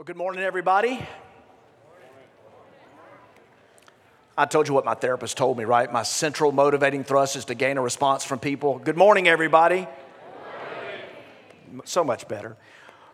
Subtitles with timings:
[0.00, 0.98] Well, good morning, everybody.
[4.38, 5.92] I told you what my therapist told me, right?
[5.92, 8.78] My central motivating thrust is to gain a response from people.
[8.78, 9.86] Good morning, everybody.
[11.84, 12.56] So much better.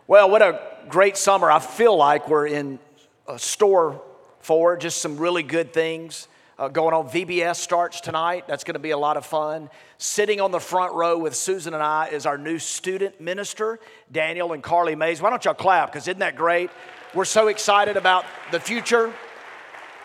[0.07, 1.51] Well, what a great summer.
[1.51, 2.79] I feel like we're in
[3.27, 4.01] a store
[4.39, 6.29] for just some really good things
[6.59, 7.07] uh, going on.
[7.09, 8.47] VBS starts tonight.
[8.47, 9.69] That's going to be a lot of fun.
[9.97, 13.79] Sitting on the front row with Susan and I is our new student minister,
[14.11, 15.21] Daniel and Carly Mays.
[15.21, 15.91] Why don't y'all clap?
[15.91, 16.69] Because isn't that great?
[17.13, 19.13] We're so excited about the future.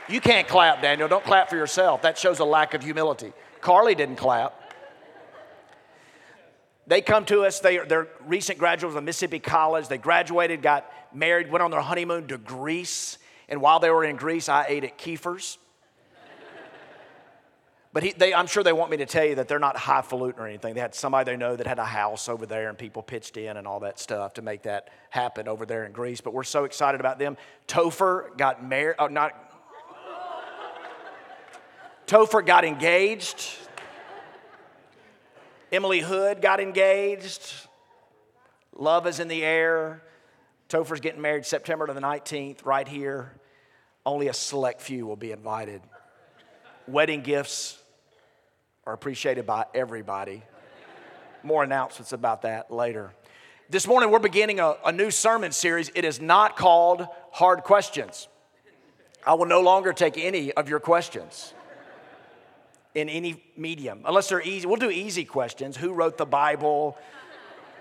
[0.08, 1.08] You can't clap, Daniel.
[1.08, 2.02] Don't clap for yourself.
[2.02, 3.32] That shows a lack of humility.
[3.60, 4.58] Carly didn't clap.
[6.86, 9.86] They come to us, they, they're recent graduates of Mississippi College.
[9.86, 13.18] They graduated, got married, went on their honeymoon to Greece.
[13.48, 15.58] And while they were in Greece, I ate at Keifer's.
[17.92, 20.40] But he, they, I'm sure they want me to tell you that they're not highfalutin
[20.40, 20.72] or anything.
[20.72, 23.58] They had somebody they know that had a house over there and people pitched in
[23.58, 26.22] and all that stuff to make that happen over there in Greece.
[26.22, 27.36] But we're so excited about them.
[27.68, 29.36] Topher got married, oh, not.
[32.06, 33.56] Topher got engaged.
[35.70, 37.52] Emily Hood got engaged.
[38.74, 40.02] Love is in the air.
[40.70, 43.34] Topher's getting married September the 19th, right here.
[44.06, 45.82] Only a select few will be invited.
[46.88, 47.81] Wedding gifts
[48.84, 50.42] are appreciated by everybody.
[51.42, 53.12] More announcements about that later.
[53.70, 55.90] This morning, we're beginning a, a, new sermon series.
[55.94, 58.28] It is not called Hard Questions.
[59.24, 61.54] I will no longer take any of your questions
[62.94, 64.66] in any medium, unless they're easy.
[64.66, 66.98] We'll do easy questions who wrote the Bible?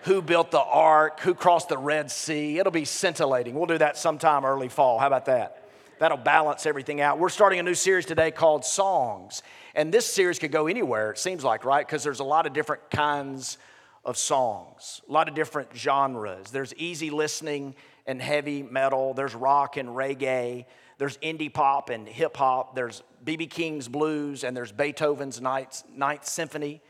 [0.03, 1.19] Who built the ark?
[1.22, 2.59] Who crossed the Red Sea?
[2.59, 3.55] It'll be scintillating.
[3.55, 4.99] We'll do that sometime early fall.
[4.99, 5.60] How about that?
[6.02, 7.19] That'll balance everything out.
[7.19, 9.44] We're starting a new series today called Songs.
[9.75, 11.85] And this series could go anywhere, it seems like, right?
[11.85, 13.59] Because there's a lot of different kinds
[14.03, 16.49] of songs, a lot of different genres.
[16.49, 17.75] There's easy listening
[18.07, 20.66] and heavy metal, there's rock and reggae,
[20.97, 23.45] there's indie pop and hip hop, there's B.B.
[23.45, 26.81] King's blues, and there's Beethoven's Ninth, Ninth Symphony.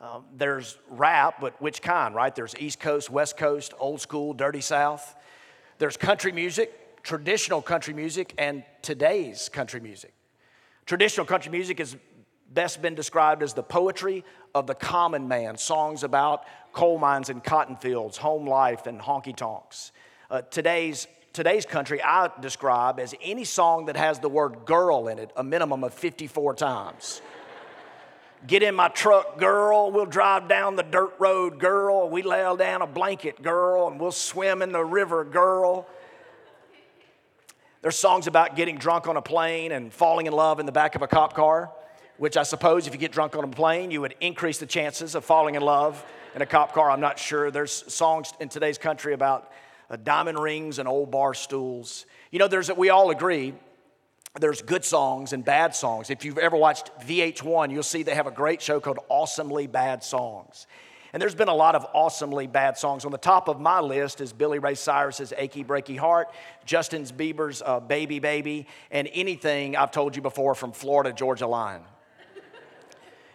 [0.00, 2.34] Um, there's rap, but which kind, right?
[2.34, 5.14] There's East Coast, West Coast, old school, dirty South.
[5.76, 10.12] There's country music, traditional country music, and today's country music.
[10.86, 11.96] Traditional country music has
[12.50, 17.44] best been described as the poetry of the common man, songs about coal mines and
[17.44, 19.92] cotton fields, home life, and honky tonks.
[20.30, 25.18] Uh, today's, today's country I describe as any song that has the word girl in
[25.18, 27.20] it a minimum of 54 times.
[28.46, 29.90] Get in my truck, girl.
[29.90, 32.08] We'll drive down the dirt road, girl.
[32.08, 35.86] We lay down a blanket, girl, and we'll swim in the river, girl.
[37.84, 40.94] There's songs about getting drunk on a plane and falling in love in the back
[40.94, 41.70] of a cop car
[42.16, 45.14] which I suppose if you get drunk on a plane, you would increase the chances
[45.14, 46.02] of falling in love
[46.34, 46.90] in a cop car.
[46.90, 47.50] I'm not sure.
[47.50, 49.52] There's songs in today's country about
[49.90, 52.06] uh, diamond rings and old bar stools.
[52.30, 53.52] You know, there's we all agree
[54.40, 56.08] there's good songs and bad songs.
[56.08, 60.02] If you've ever watched VH1, you'll see they have a great show called Awesomely Bad
[60.02, 60.66] Songs.
[61.14, 63.04] And there's been a lot of awesomely bad songs.
[63.04, 66.32] On the top of my list is Billy Ray Cyrus's Achy Breaky Heart,
[66.66, 71.82] Justin Bieber's uh, Baby Baby, and anything I've told you before from Florida Georgia Line.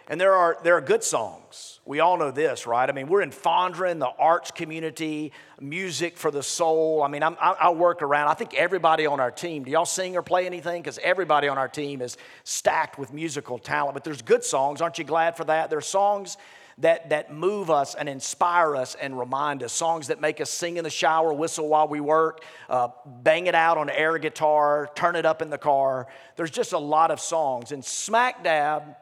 [0.09, 1.79] And there are, there are good songs.
[1.85, 2.89] We all know this, right?
[2.89, 7.01] I mean, we're in Fondren, the arts community, music for the soul.
[7.01, 10.17] I mean, I'm, I, work around, I think everybody on our team, do y'all sing
[10.17, 10.81] or play anything?
[10.81, 13.93] Because everybody on our team is stacked with musical talent.
[13.93, 14.81] But there's good songs.
[14.81, 15.69] Aren't you glad for that?
[15.69, 16.35] There are songs
[16.79, 19.73] that, that move us and inspire us and remind us.
[19.73, 23.55] Songs that make us sing in the shower, whistle while we work, uh, bang it
[23.55, 26.07] out on air guitar, turn it up in the car.
[26.37, 27.71] There's just a lot of songs.
[27.71, 28.95] And smack dab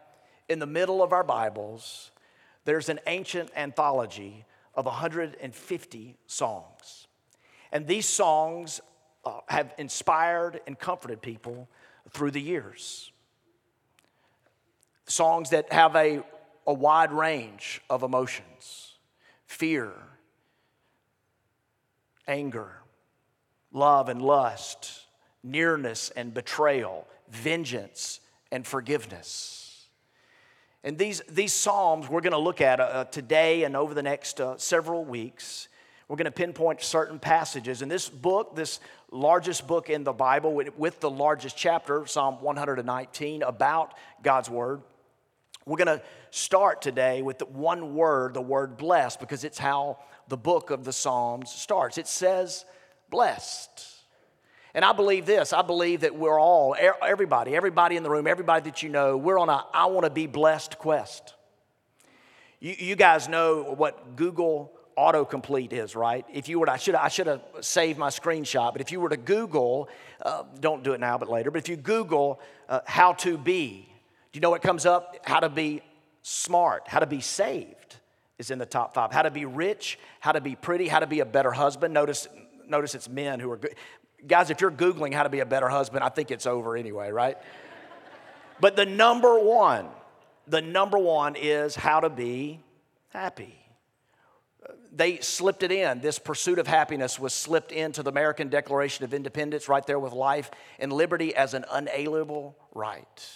[0.50, 2.12] in the middle of our Bibles,
[2.66, 7.08] there's an ancient anthology of 150 songs.
[7.72, 8.82] And these songs
[9.24, 11.68] uh, have inspired and comforted people
[12.12, 13.12] through the years.
[15.06, 16.24] Songs that have a,
[16.68, 18.94] a wide range of emotions
[19.46, 19.94] fear,
[22.28, 22.82] anger,
[23.72, 25.06] love and lust,
[25.42, 28.20] nearness and betrayal, vengeance
[28.52, 29.88] and forgiveness.
[30.84, 34.42] And these, these Psalms we're going to look at uh, today and over the next
[34.42, 35.70] uh, several weeks.
[36.08, 37.82] We're going to pinpoint certain passages.
[37.82, 38.80] In this book, this
[39.12, 43.94] largest book in the Bible, with, with the largest chapter, Psalm 119, about
[44.24, 44.82] God's Word,
[45.66, 46.02] we're going to
[46.38, 50.94] start today with one word, the word blessed, because it's how the book of the
[50.94, 51.98] Psalms starts.
[51.98, 52.66] It says,
[53.10, 53.86] blessed.
[54.74, 58.70] And I believe this I believe that we're all, everybody, everybody in the room, everybody
[58.70, 61.34] that you know, we're on a I want to be blessed quest.
[62.60, 66.26] You, you guys know what Google autocomplete is, right?
[66.34, 69.00] If you were to, I should, I should have saved my screenshot, but if you
[69.00, 69.90] were to Google,
[70.24, 73.88] uh, don't do it now, but later, but if you Google uh, how to be,
[74.32, 75.16] do you know what comes up?
[75.24, 75.82] How to be
[76.28, 77.96] smart, how to be saved
[78.38, 79.14] is in the top five.
[79.14, 81.94] How to be rich, how to be pretty, how to be a better husband.
[81.94, 82.28] Notice,
[82.68, 83.76] notice it's men who are good.
[84.28, 87.12] Guys, if you're Googling how to be a better husband, I think it's over anyway,
[87.12, 87.38] right?
[88.60, 89.88] but the number one,
[90.48, 92.60] the number one is how to be
[93.10, 93.56] happy.
[94.92, 96.02] They slipped it in.
[96.02, 100.12] This pursuit of happiness was slipped into the American Declaration of Independence, right there with
[100.12, 103.32] life and liberty as an unalienable right.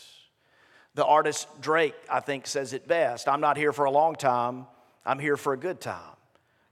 [0.96, 4.68] The artist Drake, I think, says it best I'm not here for a long time,
[5.06, 6.16] I'm here for a good time.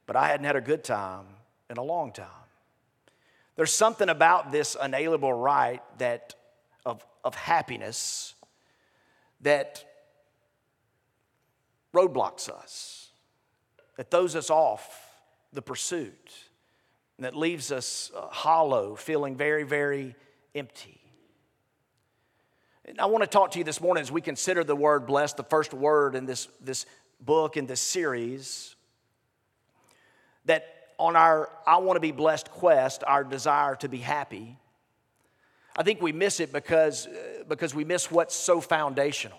[0.06, 1.26] But I hadn't had a good time
[1.70, 2.28] in a long time.
[3.56, 6.34] There's something about this unalienable right that
[6.86, 8.34] of, of happiness
[9.42, 9.86] that
[11.94, 13.10] roadblocks us,
[13.98, 15.12] that throws us off
[15.54, 16.34] the pursuit,
[17.18, 20.16] and that leaves us uh, hollow, feeling very, very
[20.56, 20.99] empty.
[22.90, 25.38] And I want to talk to you this morning as we consider the word blessed,
[25.38, 26.88] the first word in this, this
[27.22, 28.76] book, in this series,
[30.46, 30.66] that
[30.98, 34.58] on our I want to be blessed quest, our desire to be happy,
[35.78, 37.08] I think we miss it because,
[37.48, 39.38] because we miss what's so foundational.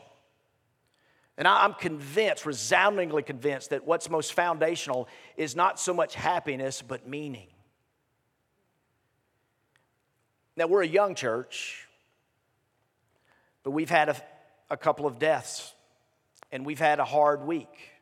[1.36, 7.08] And I'm convinced, resoundingly convinced, that what's most foundational is not so much happiness, but
[7.08, 7.48] meaning.
[10.56, 11.88] Now, we're a young church,
[13.70, 14.16] but we've had a,
[14.68, 15.74] a couple of deaths,
[16.50, 17.92] and we've had a hard week.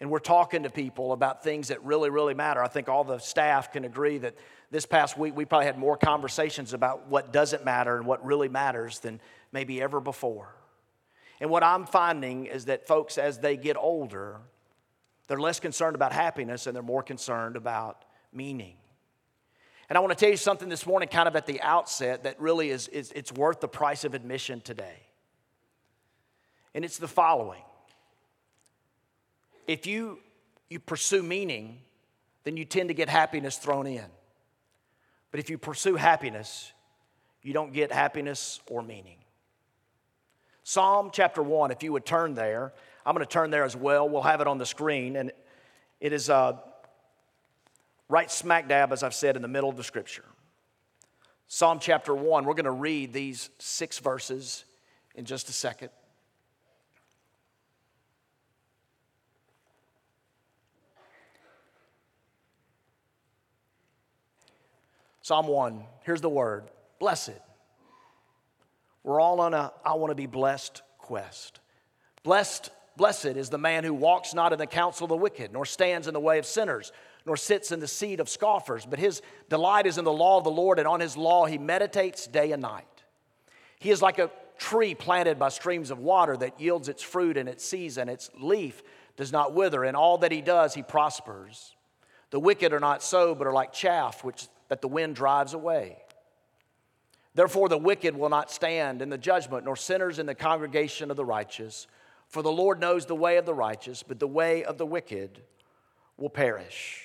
[0.00, 2.64] And we're talking to people about things that really, really matter.
[2.64, 4.36] I think all the staff can agree that
[4.70, 8.48] this past week we probably had more conversations about what doesn't matter and what really
[8.48, 9.20] matters than
[9.52, 10.48] maybe ever before.
[11.42, 14.38] And what I'm finding is that folks, as they get older,
[15.26, 18.76] they're less concerned about happiness and they're more concerned about meaning.
[19.90, 22.40] And I want to tell you something this morning, kind of at the outset, that
[22.40, 25.00] really is, is it's worth the price of admission today.
[26.76, 27.62] And it's the following.
[29.66, 30.20] If you,
[30.68, 31.80] you pursue meaning,
[32.44, 34.04] then you tend to get happiness thrown in.
[35.32, 36.72] But if you pursue happiness,
[37.42, 39.18] you don't get happiness or meaning.
[40.62, 42.72] Psalm chapter 1, if you would turn there,
[43.04, 44.08] I'm going to turn there as well.
[44.08, 45.16] We'll have it on the screen.
[45.16, 45.32] And
[45.98, 46.58] it is uh,
[48.10, 50.24] right smack dab, as I've said, in the middle of the scripture.
[51.46, 54.64] Psalm chapter 1, we're going to read these six verses
[55.14, 55.90] in just a second.
[65.22, 66.64] Psalm 1, here's the word
[66.98, 67.30] Blessed
[69.02, 71.60] we're all on a I want to be blessed quest.
[72.22, 72.70] Blessed,
[73.00, 76.06] blessed is the man who walks not in the counsel of the wicked, nor stands
[76.06, 76.92] in the way of sinners,
[77.24, 80.44] nor sits in the seat of scoffers, but his delight is in the law of
[80.44, 82.84] the Lord, and on his law he meditates day and night.
[83.78, 87.48] He is like a tree planted by streams of water that yields its fruit in
[87.48, 88.82] its season, its leaf
[89.16, 91.74] does not wither, and all that he does he prospers.
[92.28, 95.96] The wicked are not so, but are like chaff which that the wind drives away.
[97.34, 101.16] Therefore, the wicked will not stand in the judgment, nor sinners in the congregation of
[101.16, 101.86] the righteous.
[102.30, 105.42] For the Lord knows the way of the righteous, but the way of the wicked
[106.16, 107.04] will perish.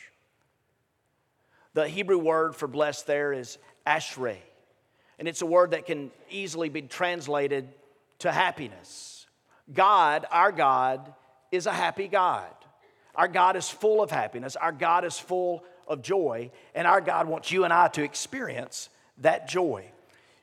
[1.73, 3.57] The Hebrew word for blessed there is
[3.87, 4.37] ashrei,
[5.17, 7.67] and it's a word that can easily be translated
[8.19, 9.25] to happiness.
[9.73, 11.13] God, our God,
[11.51, 12.51] is a happy God.
[13.15, 17.27] Our God is full of happiness, our God is full of joy, and our God
[17.27, 19.85] wants you and I to experience that joy.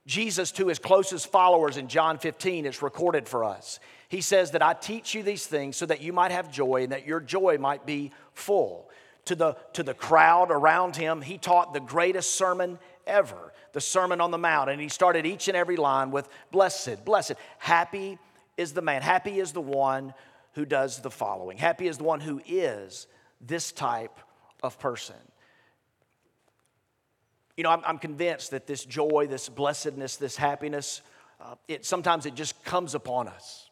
[0.06, 3.78] Jesus, to his closest followers in John 15, it's recorded for us.
[4.12, 6.92] He says that I teach you these things so that you might have joy and
[6.92, 8.90] that your joy might be full.
[9.24, 14.20] To the, to the crowd around him, he taught the greatest sermon ever, the Sermon
[14.20, 14.68] on the Mount.
[14.68, 17.32] And he started each and every line with Blessed, blessed.
[17.56, 18.18] Happy
[18.58, 20.12] is the man, happy is the one
[20.56, 21.56] who does the following.
[21.56, 23.06] Happy is the one who is
[23.40, 24.18] this type
[24.62, 25.16] of person.
[27.56, 31.00] You know, I'm, I'm convinced that this joy, this blessedness, this happiness,
[31.40, 33.70] uh, it, sometimes it just comes upon us.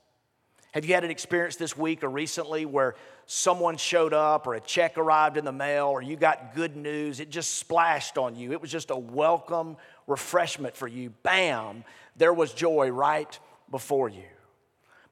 [0.73, 2.95] Have you had an experience this week or recently where
[3.27, 7.19] someone showed up or a check arrived in the mail or you got good news?
[7.19, 8.53] It just splashed on you.
[8.53, 11.11] It was just a welcome refreshment for you.
[11.25, 11.85] Bam,
[12.17, 13.37] there was joy right
[13.71, 14.23] before you.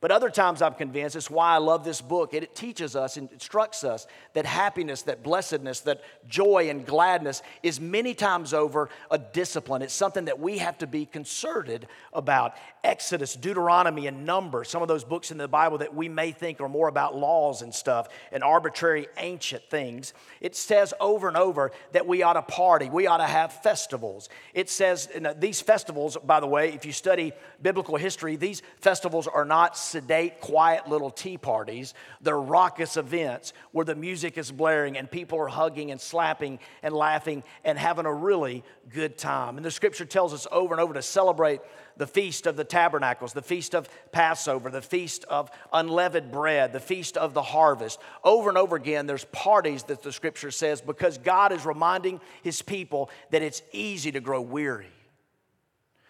[0.00, 2.32] But other times I'm convinced, it's why I love this book.
[2.32, 7.80] It, teaches us and instructs us that happiness, that blessedness, that joy and gladness is
[7.80, 9.82] many times over a discipline.
[9.82, 12.54] It's something that we have to be concerted about.
[12.82, 16.60] Exodus, Deuteronomy, and Numbers, some of those books in the Bible that we may think
[16.60, 20.14] are more about laws and stuff and arbitrary ancient things.
[20.40, 24.28] It says over and over that we ought to party, we ought to have festivals.
[24.54, 29.26] It says, uh, these festivals, by the way, if you study biblical history, these festivals
[29.26, 31.94] are not sedate, quiet little tea parties.
[32.20, 36.94] They're raucous events where the music is blaring and people are hugging and slapping and
[36.94, 39.56] laughing and having a really good time.
[39.56, 41.60] And the scripture tells us over and over to celebrate
[41.96, 46.80] the feast of the tabernacles, the feast of Passover, the feast of unleavened bread, the
[46.80, 48.00] feast of the harvest.
[48.22, 52.62] Over and over again, there's parties that the scripture says because God is reminding his
[52.62, 54.92] people that it's easy to grow weary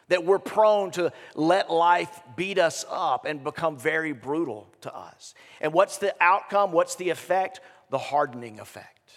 [0.09, 5.35] that we're prone to let life beat us up and become very brutal to us.
[5.61, 6.73] And what's the outcome?
[6.73, 7.61] What's the effect?
[7.91, 9.11] The hardening effect.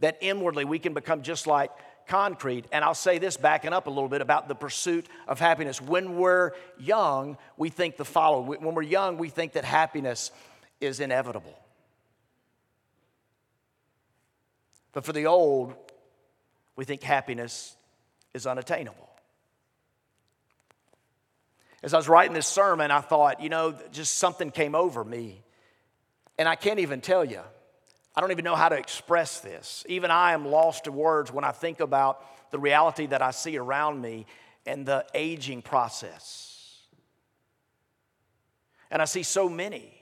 [0.00, 1.70] That inwardly we can become just like
[2.06, 2.66] concrete.
[2.72, 5.80] And I'll say this, backing up a little bit about the pursuit of happiness.
[5.80, 8.60] When we're young, we think the following.
[8.62, 10.30] When we're young, we think that happiness
[10.80, 11.58] is inevitable.
[14.92, 15.74] But for the old,
[16.76, 17.76] we think happiness
[18.34, 19.07] is unattainable.
[21.82, 25.42] As I was writing this sermon, I thought, you know, just something came over me.
[26.36, 27.40] And I can't even tell you.
[28.16, 29.84] I don't even know how to express this.
[29.88, 33.56] Even I am lost to words when I think about the reality that I see
[33.56, 34.26] around me
[34.66, 36.80] and the aging process.
[38.90, 39.92] And I see so many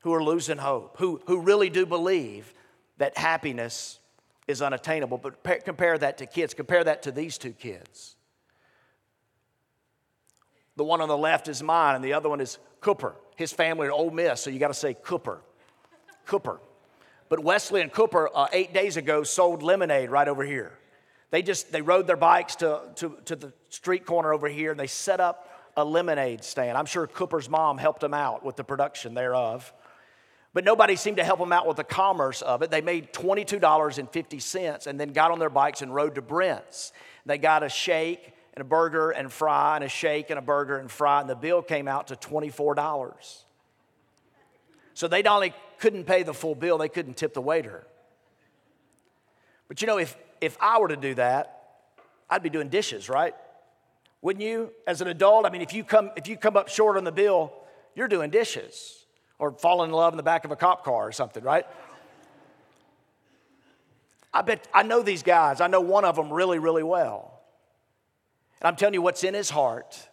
[0.00, 2.54] who are losing hope, who, who really do believe
[2.98, 3.98] that happiness
[4.46, 5.18] is unattainable.
[5.18, 8.16] But compare that to kids, compare that to these two kids.
[10.78, 13.16] The one on the left is mine, and the other one is Cooper.
[13.34, 15.40] His family are Ole Miss, so you got to say Cooper.
[16.24, 16.60] Cooper.
[17.28, 20.78] But Wesley and Cooper, uh, eight days ago, sold lemonade right over here.
[21.32, 24.78] They just they rode their bikes to, to, to the street corner over here, and
[24.78, 26.78] they set up a lemonade stand.
[26.78, 29.72] I'm sure Cooper's mom helped them out with the production thereof.
[30.54, 32.70] But nobody seemed to help them out with the commerce of it.
[32.70, 36.92] They made $22.50 and then got on their bikes and rode to Brent's.
[37.26, 40.78] They got a shake and a burger and fry and a shake and a burger
[40.78, 43.44] and fry, and the bill came out to $24.
[44.94, 47.86] So they not only couldn't pay the full bill, they couldn't tip the waiter.
[49.68, 51.76] But you know, if, if I were to do that,
[52.28, 53.32] I'd be doing dishes, right?
[54.22, 54.72] Wouldn't you?
[54.88, 57.12] As an adult, I mean, if you come, if you come up short on the
[57.12, 57.52] bill,
[57.94, 59.06] you're doing dishes
[59.38, 61.64] or falling in love in the back of a cop car or something, right?
[64.34, 65.60] I bet I know these guys.
[65.60, 67.37] I know one of them really, really well.
[68.60, 70.08] And I'm telling you, what's in his heart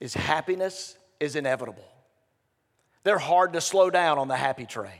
[0.00, 1.88] is happiness is inevitable.
[3.04, 4.92] They're hard to slow down on the happy train.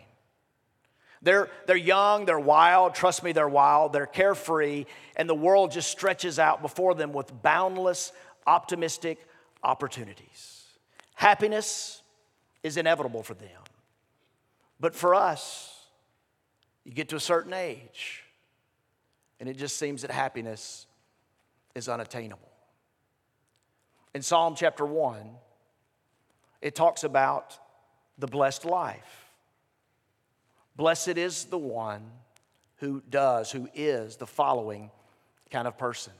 [1.22, 2.94] They're, they're young, they're wild.
[2.94, 3.92] Trust me, they're wild.
[3.92, 4.86] They're carefree,
[5.16, 8.12] and the world just stretches out before them with boundless,
[8.46, 9.18] optimistic
[9.62, 10.64] opportunities.
[11.14, 12.02] Happiness
[12.64, 13.48] is inevitable for them.
[14.80, 15.86] But for us,
[16.84, 18.24] you get to a certain age,
[19.38, 20.86] and it just seems that happiness
[21.76, 22.51] is unattainable.
[24.14, 25.30] In Psalm chapter 1,
[26.60, 27.58] it talks about
[28.18, 29.30] the blessed life.
[30.76, 32.02] Blessed is the one
[32.76, 34.90] who does, who is the following
[35.50, 36.12] kind of person.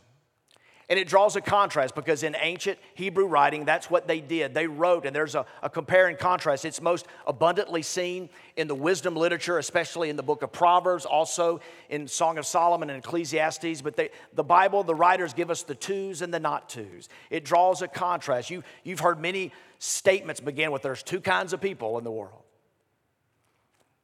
[0.93, 4.53] And it draws a contrast because in ancient Hebrew writing, that's what they did.
[4.53, 6.67] They wrote, and there's a, a compare and contrast.
[6.67, 11.63] It's most abundantly seen in the wisdom literature, especially in the book of Proverbs, also
[11.89, 13.81] in Song of Solomon and Ecclesiastes.
[13.81, 17.09] But they, the Bible, the writers give us the twos and the not twos.
[17.31, 18.51] It draws a contrast.
[18.51, 22.43] You, you've heard many statements begin with there's two kinds of people in the world.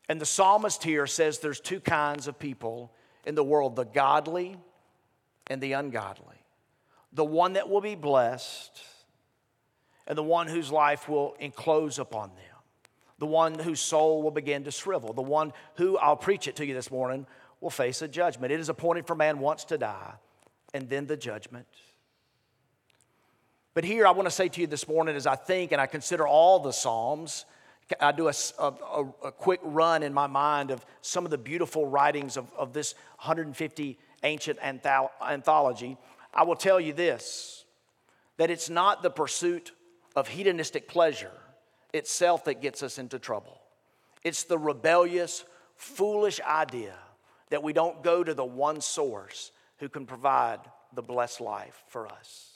[0.09, 2.95] And the psalmist here says there's two kinds of people
[3.27, 4.57] in the world the godly
[5.49, 6.38] and the ungodly
[7.13, 8.83] the one that will be blessed,
[10.07, 12.57] and the one whose life will enclose upon them,
[13.19, 16.67] the one whose soul will begin to shrivel, the one who, I'll preach it to
[16.67, 17.27] you this morning,
[17.61, 18.53] will face a judgment.
[18.53, 20.15] It is appointed for man once to die,
[20.73, 21.67] and then the judgment.
[23.75, 25.87] But here I want to say to you this morning as I think and I
[25.87, 27.45] consider all the Psalms,
[28.01, 31.87] I do a, a, a, quick run in my mind of some of the beautiful
[31.87, 35.97] writings of, of this 150 ancient anthology.
[36.39, 37.65] I will tell you this
[38.37, 39.73] that it's not the pursuit
[40.15, 41.33] of hedonistic pleasure
[41.93, 43.61] itself that gets us into trouble.
[44.23, 46.95] It's the rebellious, foolish idea
[47.51, 50.61] that we don't go to the one source who can provide
[50.95, 52.53] the blessed life for us.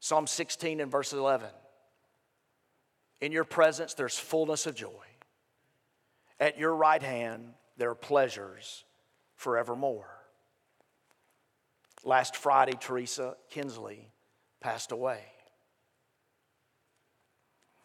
[0.00, 1.48] Psalm 16 and verse 11
[3.20, 4.88] In your presence, there's fullness of joy.
[6.40, 8.84] At your right hand, there are pleasures
[9.36, 10.23] forevermore.
[12.04, 14.10] Last Friday, Teresa Kinsley
[14.60, 15.20] passed away.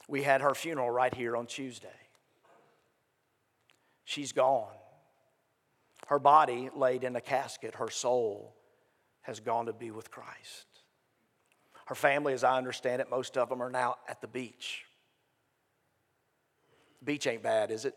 [0.09, 1.87] We had her funeral right here on Tuesday.
[4.03, 4.73] She's gone.
[6.07, 8.55] Her body laid in a casket, her soul
[9.21, 10.65] has gone to be with Christ.
[11.85, 14.85] Her family, as I understand it, most of them are now at the beach.
[16.99, 17.95] The beach ain't bad, is it?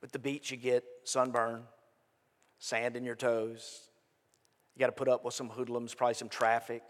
[0.00, 1.64] But the beach, you get sunburn,
[2.58, 3.89] sand in your toes.
[4.80, 6.82] Got to put up with some hoodlums, probably some traffic.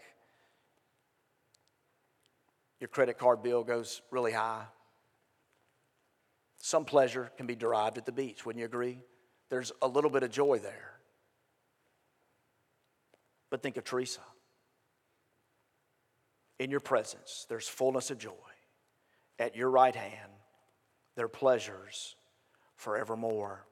[2.79, 4.63] Your credit card bill goes really high.
[6.55, 8.99] Some pleasure can be derived at the beach, wouldn't you agree?
[9.49, 10.93] There's a little bit of joy there.
[13.49, 14.21] But think of Teresa.
[16.59, 18.31] In your presence, there's fullness of joy.
[19.37, 20.31] At your right hand,
[21.17, 22.15] there are pleasures
[22.77, 23.65] forevermore.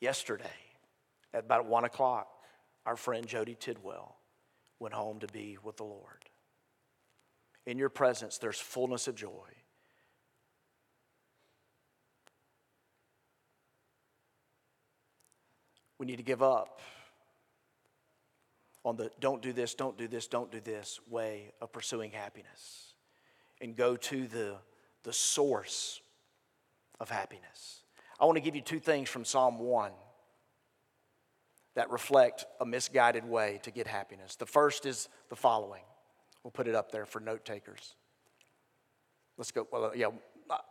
[0.00, 0.44] Yesterday,
[1.32, 2.28] at about one o'clock,
[2.86, 4.16] our friend Jody Tidwell
[4.78, 6.24] went home to be with the Lord.
[7.66, 9.30] In your presence, there's fullness of joy.
[15.98, 16.80] We need to give up
[18.84, 22.92] on the don't do this, don't do this, don't do this way of pursuing happiness
[23.60, 24.56] and go to the,
[25.04, 26.02] the source
[27.00, 27.80] of happiness.
[28.20, 29.92] I want to give you two things from Psalm 1
[31.74, 34.36] that reflect a misguided way to get happiness.
[34.36, 35.82] The first is the following.
[36.42, 37.96] We'll put it up there for note takers.
[39.36, 39.66] Let's go.
[39.70, 40.08] Well, yeah,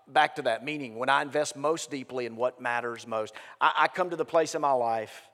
[0.08, 0.98] back to that meaning.
[0.98, 4.56] When I invest most deeply in what matters most, I, I come to the place
[4.56, 5.30] in my life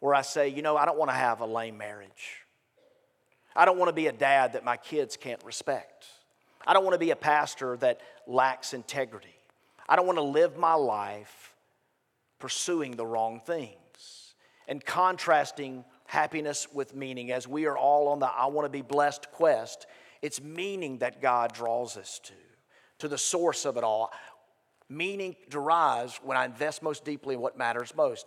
[0.00, 2.44] where I say, you know, I don't want to have a lame marriage.
[3.56, 6.06] I don't want to be a dad that my kids can't respect.
[6.64, 9.34] I don't want to be a pastor that lacks integrity.
[9.88, 11.56] I don't want to live my life
[12.38, 13.74] pursuing the wrong things
[14.68, 18.82] and contrasting happiness with meaning as we are all on the I want to be
[18.82, 19.86] blessed quest.
[20.22, 22.32] It's meaning that God draws us to,
[23.00, 24.12] to the source of it all.
[24.88, 28.26] Meaning derives when I invest most deeply in what matters most.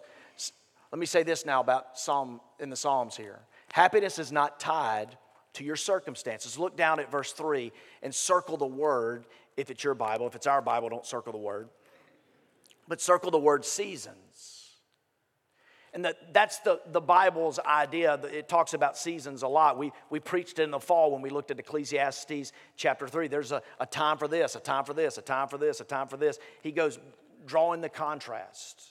[0.91, 3.39] Let me say this now about Psalm in the Psalms here.
[3.71, 5.17] Happiness is not tied
[5.53, 6.57] to your circumstances.
[6.57, 7.71] Look down at verse 3
[8.03, 9.25] and circle the word
[9.57, 10.27] if it's your Bible.
[10.27, 11.69] If it's our Bible, don't circle the word.
[12.87, 14.15] But circle the word seasons.
[15.93, 18.13] And that, that's the, the Bible's idea.
[18.31, 19.77] It talks about seasons a lot.
[19.77, 23.27] We, we preached it in the fall when we looked at Ecclesiastes chapter 3.
[23.27, 25.83] There's a, a time for this, a time for this, a time for this, a
[25.83, 26.39] time for this.
[26.63, 26.97] He goes
[27.45, 28.81] drawing the contrast.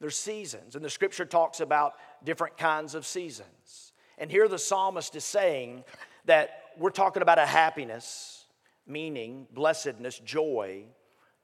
[0.00, 3.92] There's seasons, and the scripture talks about different kinds of seasons.
[4.18, 5.84] And here the psalmist is saying
[6.26, 8.44] that we're talking about a happiness,
[8.86, 10.84] meaning blessedness, joy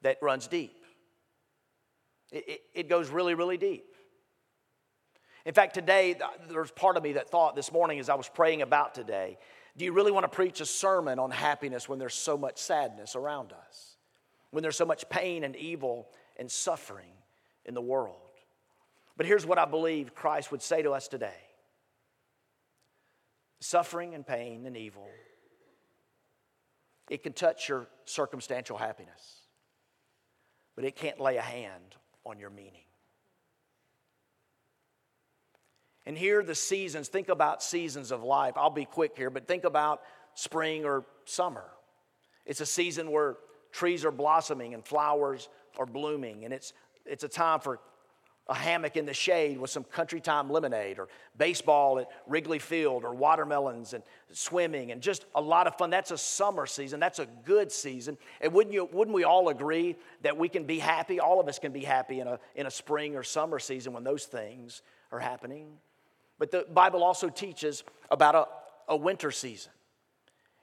[0.03, 0.82] that runs deep.
[2.33, 3.85] It, it, goes really, really deep.
[5.45, 6.17] In fact, today,
[6.49, 9.39] there's part of me that thought this morning as I was praying about today
[9.75, 13.17] do you really want to preach a sermon on happiness when there's so much sadness
[13.17, 13.97] around us?
[14.51, 17.13] When there's so much pain and evil and suffering
[17.65, 18.17] in the world?
[19.17, 21.33] But here's what I believe Christ would say to us today
[23.61, 25.09] suffering and pain and evil,
[27.09, 29.41] it can touch your circumstantial happiness,
[30.75, 32.85] but it can't lay a hand on your meaning.
[36.05, 38.55] And here, are the seasons, think about seasons of life.
[38.57, 40.03] I'll be quick here, but think about
[40.35, 41.65] spring or summer.
[42.45, 43.37] It's a season where
[43.71, 46.73] trees are blossoming and flowers are blooming, and it's,
[47.07, 47.79] it's a time for
[48.53, 53.03] a hammock in the shade with some country time lemonade or baseball at Wrigley Field
[53.03, 55.89] or watermelons and swimming and just a lot of fun.
[55.89, 57.01] That's a summer season.
[57.01, 58.19] That's a good season.
[58.43, 61.19] And wouldn't, you, wouldn't we all agree that we can be happy?
[61.19, 64.05] All of us can be happy in a, in a spring or summer season when
[64.05, 65.69] those things are happening.
[66.39, 68.47] But the Bible also teaches about a,
[68.93, 69.73] a winter season.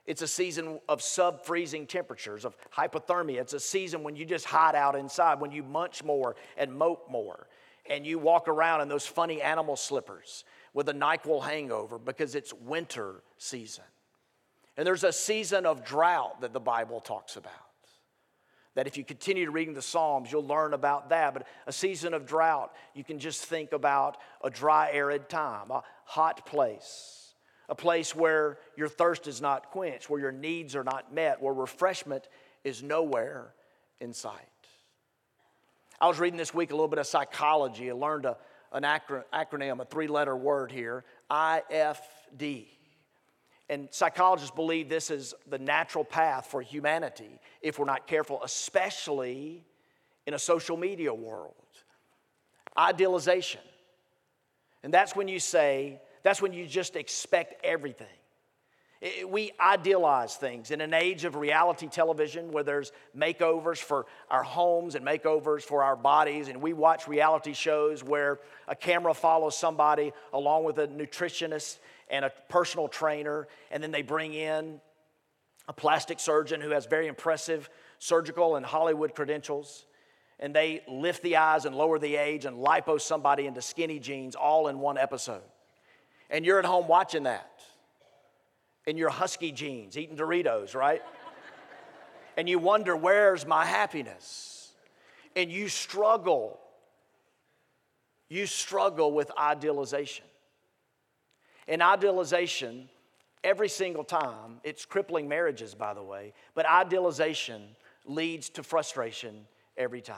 [0.06, 3.40] It's a season of sub freezing temperatures, of hypothermia.
[3.40, 7.10] It's a season when you just hide out inside, when you munch more and mope
[7.10, 7.48] more
[7.90, 12.54] and you walk around in those funny animal slippers with a NyQuil hangover because it's
[12.54, 13.84] winter season.
[14.76, 17.52] And there's a season of drought that the Bible talks about.
[18.76, 21.34] That if you continue reading the Psalms, you'll learn about that.
[21.34, 25.82] But a season of drought, you can just think about a dry, arid time, a
[26.04, 27.34] hot place,
[27.68, 31.52] a place where your thirst is not quenched, where your needs are not met, where
[31.52, 32.28] refreshment
[32.62, 33.52] is nowhere
[34.00, 34.49] in sight.
[36.00, 37.90] I was reading this week a little bit of psychology.
[37.90, 38.38] I learned a,
[38.72, 42.66] an acronym, a three letter word here IFD.
[43.68, 49.64] And psychologists believe this is the natural path for humanity if we're not careful, especially
[50.26, 51.54] in a social media world.
[52.76, 53.60] Idealization.
[54.82, 58.06] And that's when you say, that's when you just expect everything.
[59.26, 64.94] We idealize things in an age of reality television where there's makeovers for our homes
[64.94, 70.12] and makeovers for our bodies, and we watch reality shows where a camera follows somebody
[70.34, 71.78] along with a nutritionist
[72.10, 74.82] and a personal trainer, and then they bring in
[75.66, 79.86] a plastic surgeon who has very impressive surgical and Hollywood credentials.
[80.40, 84.34] And they lift the eyes and lower the age and lipo somebody into skinny jeans
[84.34, 85.42] all in one episode.
[86.28, 87.50] And you're at home watching that
[88.86, 91.02] in your husky jeans, eating Doritos, right?
[92.36, 94.72] and you wonder, where's my happiness?
[95.36, 96.58] And you struggle.
[98.28, 100.24] You struggle with idealization.
[101.68, 102.88] And idealization,
[103.44, 107.62] every single time, it's crippling marriages, by the way, but idealization
[108.06, 110.16] leads to frustration every time.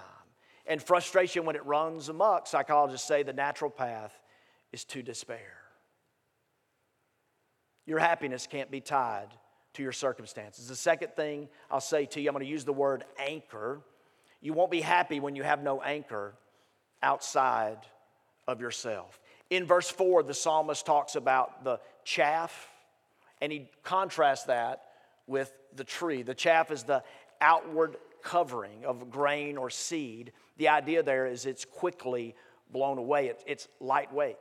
[0.66, 4.18] And frustration, when it runs amok, psychologists say the natural path
[4.72, 5.62] is to despair.
[7.87, 9.29] Your happiness can't be tied
[9.75, 10.68] to your circumstances.
[10.68, 13.81] The second thing I'll say to you, I'm going to use the word anchor.
[14.40, 16.35] You won't be happy when you have no anchor
[17.03, 17.79] outside
[18.47, 19.21] of yourself.
[19.51, 22.68] In verse 4, the psalmist talks about the chaff,
[23.40, 24.83] and he contrasts that
[25.27, 26.23] with the tree.
[26.23, 27.03] The chaff is the
[27.40, 30.33] outward covering of grain or seed.
[30.57, 32.35] The idea there is it's quickly
[32.71, 34.37] blown away, it's lightweight.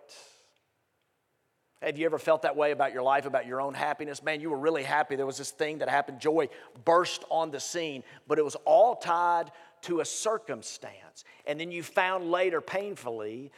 [1.82, 4.22] Have you ever felt that way about your life, about your own happiness?
[4.22, 5.16] Man, you were really happy.
[5.16, 6.20] There was this thing that happened.
[6.20, 6.50] Joy
[6.86, 9.52] burst on the scene, but it was all tied
[9.84, 11.24] to a circumstance.
[11.48, 13.52] And then you found later, painfully,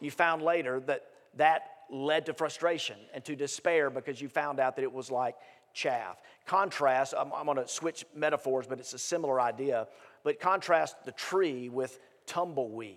[0.00, 4.76] you found later that that led to frustration and to despair because you found out
[4.76, 5.36] that it was like
[5.72, 6.20] chaff.
[6.46, 9.88] Contrast, I'm, I'm going to switch metaphors, but it's a similar idea.
[10.22, 12.96] But contrast the tree with tumbleweed.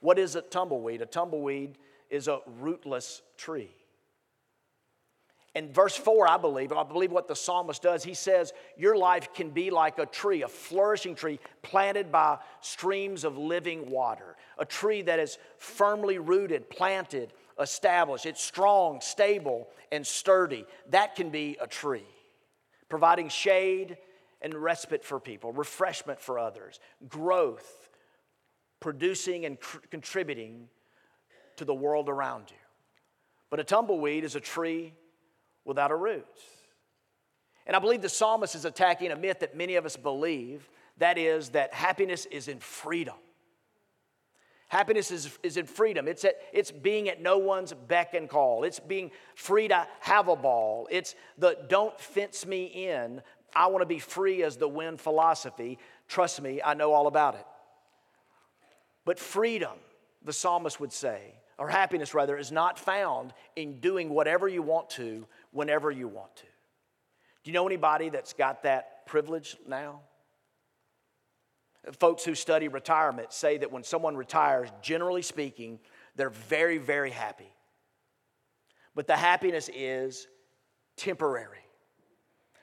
[0.00, 1.02] What is a tumbleweed?
[1.02, 1.76] A tumbleweed
[2.10, 3.70] is a rootless tree.
[5.58, 9.34] In verse 4, I believe, I believe what the psalmist does, he says, Your life
[9.34, 14.64] can be like a tree, a flourishing tree planted by streams of living water, a
[14.64, 18.24] tree that is firmly rooted, planted, established.
[18.24, 20.64] It's strong, stable, and sturdy.
[20.90, 22.06] That can be a tree,
[22.88, 23.98] providing shade
[24.40, 27.88] and respite for people, refreshment for others, growth,
[28.78, 30.68] producing and cr- contributing
[31.56, 32.56] to the world around you.
[33.50, 34.92] But a tumbleweed is a tree
[35.68, 36.26] without a root.
[37.66, 41.18] And I believe the psalmist is attacking a myth that many of us believe that
[41.18, 43.14] is, that happiness is in freedom.
[44.68, 46.08] Happiness is, is in freedom.
[46.08, 48.64] It's, at, it's being at no one's beck and call.
[48.64, 50.88] It's being free to have a ball.
[50.90, 53.22] It's the don't fence me in.
[53.54, 55.78] I want to be free as the wind philosophy.
[56.06, 57.46] Trust me, I know all about it.
[59.06, 59.72] But freedom,
[60.24, 64.88] the psalmist would say, or happiness rather, is not found in doing whatever you want
[64.90, 66.44] to whenever you want to.
[67.42, 70.00] Do you know anybody that's got that privilege now?
[71.98, 75.78] Folks who study retirement say that when someone retires, generally speaking,
[76.16, 77.50] they're very, very happy.
[78.94, 80.26] But the happiness is
[80.96, 81.58] temporary.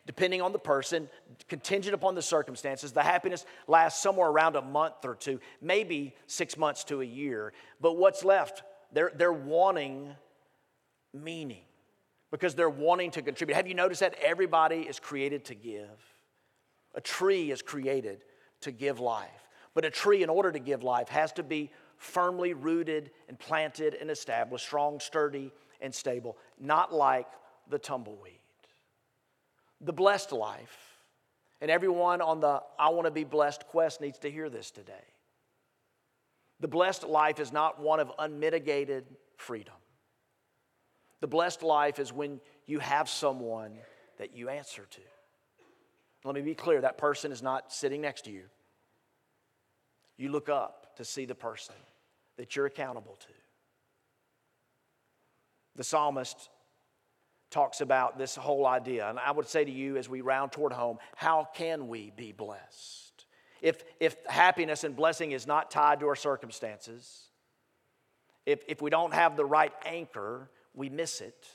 [0.05, 1.09] Depending on the person,
[1.47, 6.57] contingent upon the circumstances, the happiness lasts somewhere around a month or two, maybe six
[6.57, 7.53] months to a year.
[7.81, 8.61] But what's left?
[8.95, 10.15] They're, they're wanting
[11.13, 11.65] meaning
[12.31, 13.55] because they're wanting to contribute.
[13.55, 15.99] Have you noticed that everybody is created to give?
[16.95, 18.23] A tree is created
[18.61, 19.49] to give life.
[19.73, 23.95] But a tree, in order to give life, has to be firmly rooted and planted
[23.95, 27.27] and established, strong, sturdy, and stable, not like
[27.69, 28.39] the tumbleweed.
[29.81, 31.01] The blessed life,
[31.59, 34.93] and everyone on the I want to be blessed quest needs to hear this today.
[36.65, 39.05] The blessed life is not one of unmitigated
[39.37, 39.75] freedom.
[41.21, 43.77] The blessed life is when you have someone
[44.17, 45.01] that you answer to.
[46.23, 48.45] Let me be clear that person is not sitting next to you.
[50.17, 51.75] You look up to see the person
[52.37, 53.33] that you're accountable to.
[55.75, 56.49] The psalmist
[57.51, 60.73] talks about this whole idea, and I would say to you as we round toward
[60.73, 63.14] home, how can we be blessed?
[63.65, 67.29] If, if happiness and blessing is not tied to our circumstances,
[68.45, 71.47] if, if we don't have the right anchor, we miss it.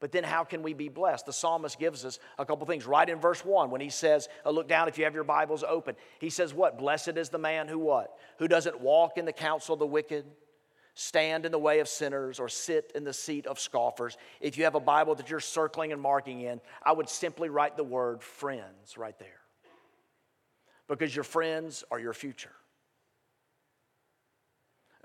[0.00, 1.24] But then, how can we be blessed?
[1.24, 2.86] The psalmist gives us a couple things.
[2.86, 5.64] Right in verse 1, when he says, uh, Look down if you have your Bibles
[5.66, 5.96] open.
[6.18, 6.76] He says, What?
[6.76, 8.18] Blessed is the man who what?
[8.38, 10.26] Who doesn't walk in the counsel of the wicked,
[10.92, 14.18] stand in the way of sinners, or sit in the seat of scoffers.
[14.42, 17.78] If you have a Bible that you're circling and marking in, I would simply write
[17.78, 19.40] the word friends right there.
[20.88, 22.52] Because your friends are your future.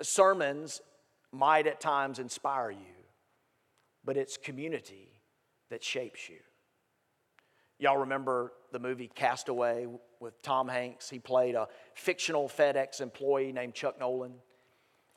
[0.02, 0.82] Sermons
[1.32, 2.96] might at times inspire you,
[4.04, 5.22] but it's community
[5.70, 6.38] that shapes you.
[7.80, 9.88] Y'all remember the movie Castaway
[10.20, 11.10] with Tom Hanks?
[11.10, 14.34] He played a fictional FedEx employee named Chuck Nolan.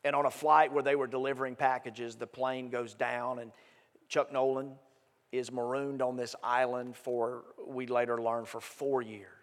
[0.05, 3.53] And on a flight where they were delivering packages, the plane goes down, and
[4.09, 4.73] Chuck Nolan
[5.33, 9.42] is marooned on this island for, we later learn, for four years.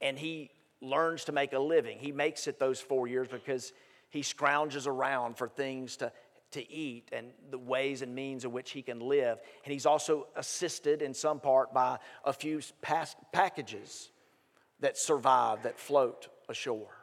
[0.00, 1.98] And he learns to make a living.
[1.98, 3.72] He makes it those four years because
[4.08, 6.12] he scrounges around for things to,
[6.52, 9.38] to eat and the ways and means in which he can live.
[9.64, 14.10] And he's also assisted in some part by a few past packages
[14.80, 16.94] that survive, that float ashore.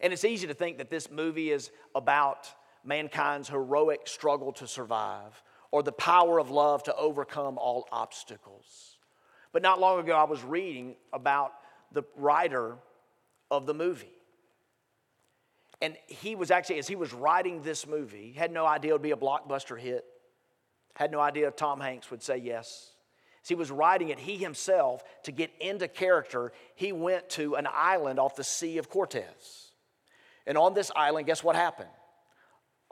[0.00, 2.48] And it's easy to think that this movie is about
[2.84, 8.96] mankind's heroic struggle to survive or the power of love to overcome all obstacles.
[9.52, 11.52] But not long ago, I was reading about
[11.92, 12.76] the writer
[13.50, 14.12] of the movie.
[15.80, 19.02] And he was actually, as he was writing this movie, had no idea it would
[19.02, 20.04] be a blockbuster hit,
[20.94, 22.92] had no idea Tom Hanks would say yes.
[23.42, 27.66] As he was writing it, he himself, to get into character, he went to an
[27.72, 29.72] island off the Sea of Cortez.
[30.46, 31.90] And on this island, guess what happened?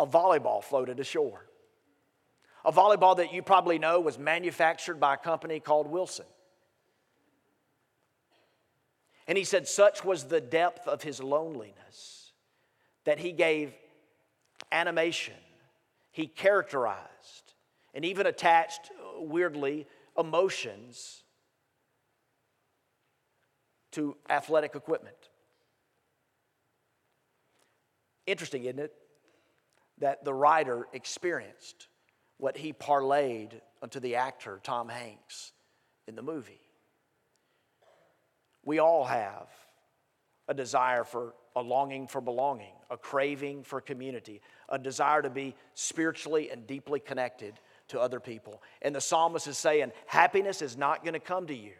[0.00, 1.46] A volleyball floated ashore.
[2.64, 6.26] A volleyball that you probably know was manufactured by a company called Wilson.
[9.30, 12.32] And he said, such was the depth of his loneliness
[13.04, 13.72] that he gave
[14.72, 15.36] animation,
[16.10, 17.54] he characterized,
[17.94, 19.86] and even attached, weirdly,
[20.18, 21.22] emotions
[23.92, 25.28] to athletic equipment.
[28.26, 28.92] Interesting, isn't it?
[29.98, 31.86] That the writer experienced
[32.38, 35.52] what he parlayed unto the actor, Tom Hanks,
[36.08, 36.69] in the movie.
[38.64, 39.48] We all have
[40.48, 45.54] a desire for a longing for belonging, a craving for community, a desire to be
[45.74, 47.54] spiritually and deeply connected
[47.88, 48.62] to other people.
[48.82, 51.72] And the psalmist is saying, happiness is not going to come to you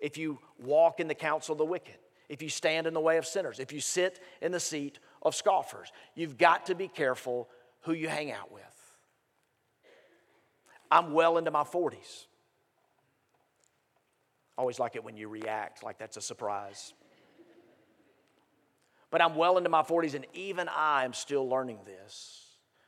[0.00, 3.18] if you walk in the counsel of the wicked, if you stand in the way
[3.18, 5.92] of sinners, if you sit in the seat of scoffers.
[6.14, 7.48] You've got to be careful
[7.82, 8.62] who you hang out with.
[10.90, 12.26] I'm well into my 40s.
[14.56, 16.92] Always like it when you react like that's a surprise.
[19.10, 22.46] But I'm well into my 40s, and even I am still learning this.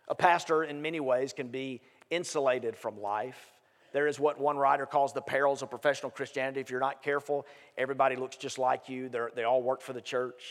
[0.09, 3.51] A pastor, in many ways, can be insulated from life.
[3.93, 6.61] There is what one writer calls the perils of professional Christianity.
[6.61, 7.47] If you're not careful,
[7.77, 10.43] everybody looks just like you, They're, they all work for the church.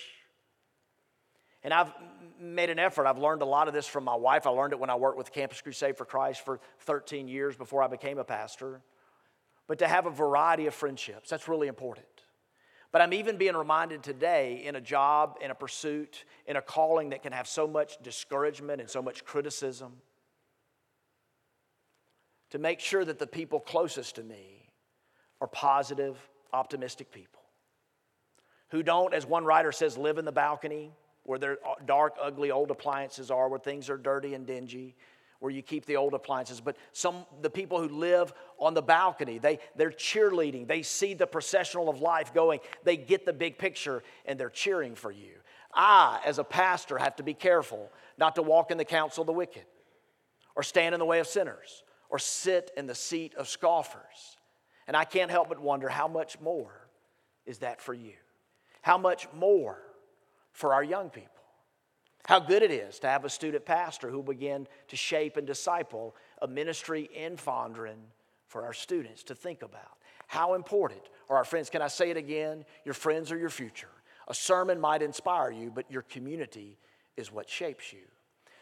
[1.64, 1.92] And I've
[2.40, 3.08] made an effort.
[3.08, 4.46] I've learned a lot of this from my wife.
[4.46, 7.82] I learned it when I worked with Campus Crusade for Christ for 13 years before
[7.82, 8.82] I became a pastor.
[9.68, 12.06] But to have a variety of friendships, that's really important.
[12.92, 17.10] But I'm even being reminded today in a job, in a pursuit, in a calling
[17.10, 19.94] that can have so much discouragement and so much criticism,
[22.52, 24.70] to make sure that the people closest to me
[25.42, 26.18] are positive,
[26.54, 27.42] optimistic people
[28.70, 30.92] who don't, as one writer says, live in the balcony
[31.24, 34.96] where their dark, ugly old appliances are, where things are dirty and dingy,
[35.44, 39.40] where you keep the old appliances, but some the people who live on the balcony,
[39.40, 40.66] they, they're cheerleading.
[40.66, 42.62] They see the processional of life going.
[42.86, 45.34] They get the big picture and they're cheering for you.
[45.74, 49.28] I, as a pastor, have to be careful not to walk in the counsel of
[49.28, 49.66] the wicked,
[50.56, 54.38] or stand in the way of sinners, or sit in the seat of scoffers.
[54.88, 56.88] And I can't help but wonder how much more
[57.46, 58.14] is that for you?
[58.82, 59.78] How much more
[60.54, 61.33] for our young people?
[62.26, 66.16] How good it is to have a student pastor who begin to shape and disciple
[66.42, 67.98] a ministry in Fondren
[68.48, 69.98] for our students to think about.
[70.28, 71.70] How important are our friends?
[71.70, 72.66] Can I say it again?
[72.86, 73.90] Your friends are your future.
[74.28, 76.78] A sermon might inspire you, but your community
[77.18, 78.08] is what shapes you.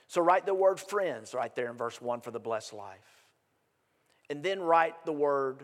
[0.07, 3.25] So write the word friends right there in verse 1 for the blessed life.
[4.29, 5.63] And then write the word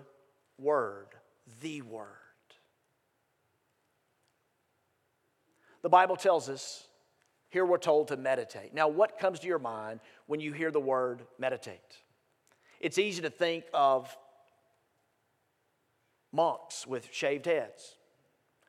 [0.60, 1.08] word,
[1.62, 2.08] the word.
[5.82, 6.87] The Bible tells us
[7.58, 8.72] here we're told to meditate.
[8.72, 11.98] Now, what comes to your mind when you hear the word meditate?
[12.80, 14.16] It's easy to think of
[16.32, 17.96] monks with shaved heads.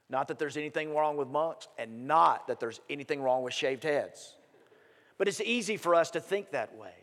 [0.09, 3.85] Not that there's anything wrong with monks, and not that there's anything wrong with shaved
[3.85, 4.37] heads.
[5.19, 6.95] But it's easy for us to think that way.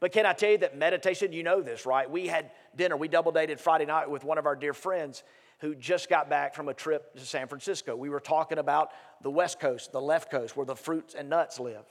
[0.00, 2.10] But can I tell you that meditation, you know this, right?
[2.10, 5.24] We had dinner, we double dated Friday night with one of our dear friends,
[5.60, 7.96] who just got back from a trip to San Francisco.
[7.96, 8.90] We were talking about
[9.22, 11.84] the West Coast, the left coast, where the fruits and nuts live.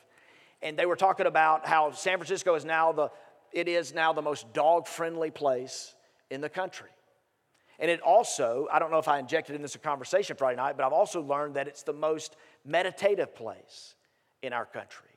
[0.62, 3.10] and they were talking about how San Francisco is now the
[3.52, 5.96] it is now the most dog friendly place
[6.30, 6.90] in the country.
[7.80, 10.76] And it also, I don't know if I injected in this a conversation Friday night,
[10.76, 13.96] but I've also learned that it's the most meditative place
[14.42, 15.15] in our country.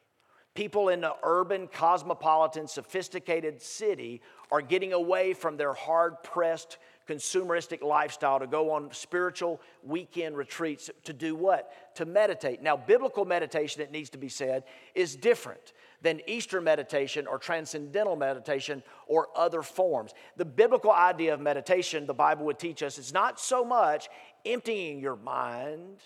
[0.59, 7.81] People in the urban, cosmopolitan, sophisticated city are getting away from their hard pressed, consumeristic
[7.81, 11.94] lifestyle to go on spiritual weekend retreats to do what?
[11.94, 12.61] To meditate.
[12.61, 14.64] Now, biblical meditation, it needs to be said,
[14.97, 20.12] is different than Eastern meditation or transcendental meditation or other forms.
[20.38, 24.09] The biblical idea of meditation, the Bible would teach us, is not so much
[24.44, 26.01] emptying your mind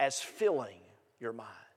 [0.00, 0.80] as filling
[1.20, 1.69] your mind.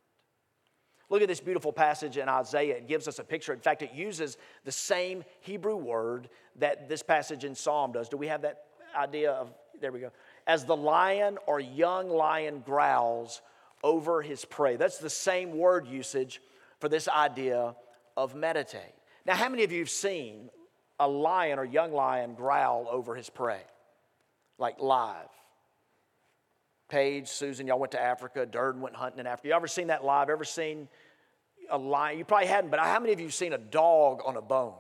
[1.14, 2.78] Look at this beautiful passage in Isaiah.
[2.78, 3.54] It gives us a picture.
[3.54, 8.10] In fact, it uses the same Hebrew word that this passage in Psalm does.
[8.10, 8.64] Do we have that
[8.98, 10.10] idea of, there we go.
[10.48, 13.44] As the lion or young lion growls
[13.84, 14.76] over his prey.
[14.76, 16.42] That's the same word usage
[16.80, 17.76] for this idea
[18.18, 18.96] of meditate.
[19.24, 20.50] Now, how many of you have seen
[21.00, 23.62] a lion or young lion growl over his prey?
[24.58, 25.30] Like live.
[26.94, 28.46] Paige, Susan, y'all went to Africa.
[28.46, 29.48] Durden went hunting in Africa.
[29.48, 30.30] You ever seen that live?
[30.30, 30.88] Ever seen
[31.72, 32.20] a lion?
[32.20, 34.76] You probably hadn't, but how many of you have seen a dog on a bone,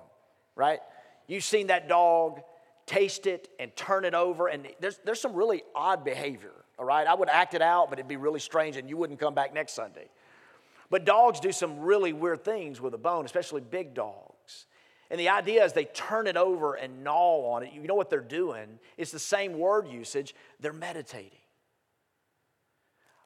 [0.55, 0.79] right?
[1.25, 2.41] You've seen that dog
[2.85, 7.07] taste it and turn it over, and there's, there's some really odd behavior, all right?
[7.07, 9.51] I would act it out, but it'd be really strange, and you wouldn't come back
[9.51, 10.07] next Sunday.
[10.91, 14.67] But dogs do some really weird things with a bone, especially big dogs.
[15.09, 17.73] And the idea is they turn it over and gnaw on it.
[17.73, 18.77] You know what they're doing?
[18.97, 20.35] It's the same word usage.
[20.59, 21.39] They're meditating.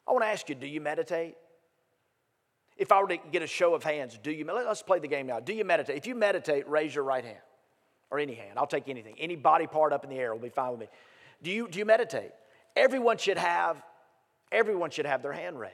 [0.08, 1.36] I want to ask you do you meditate?
[2.78, 5.26] If I were to get a show of hands, do you, let's play the game
[5.26, 5.39] now.
[5.39, 5.98] Do you meditate?
[5.98, 7.39] If you meditate, raise your right hand
[8.12, 8.52] or any hand.
[8.58, 9.15] I'll take anything.
[9.17, 10.88] Any body part up in the air will be fine with me.
[11.41, 12.32] Do you, do you meditate?
[12.76, 13.82] Everyone should have,
[14.52, 15.74] everyone should have their hand raised.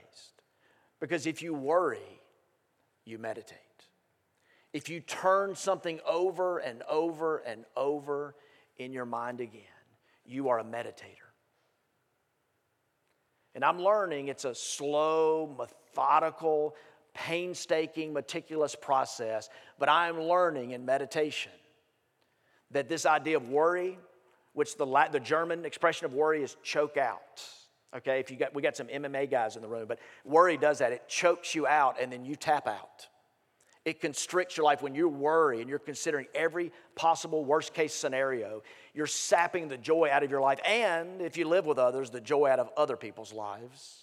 [1.02, 2.22] Because if you worry,
[3.04, 3.58] you meditate.
[4.72, 8.36] If you turn something over and over and over
[8.78, 9.62] in your mind again,
[10.26, 11.23] you are a meditator.
[13.56, 16.76] And I'm learning it's a slow, methodical,
[17.14, 21.52] painstaking, meticulous process, but I'm learning in meditation
[22.72, 24.00] that this idea of worry,
[24.54, 27.44] which the, the German expression of worry is choke out
[27.96, 30.80] Okay, if you got, we got some MMA guys in the room, but worry does
[30.80, 30.92] that.
[30.92, 33.08] It chokes you out and then you tap out.
[33.86, 38.64] It constricts your life when you worry and you're considering every possible worst case scenario.
[38.94, 42.22] You're sapping the joy out of your life, and if you live with others, the
[42.22, 44.00] joy out of other people's lives.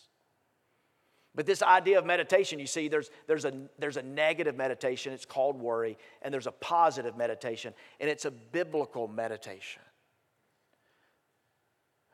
[1.35, 5.25] But this idea of meditation, you see, there's, there's, a, there's a negative meditation, it's
[5.25, 9.83] called worry, and there's a positive meditation, and it's a biblical meditation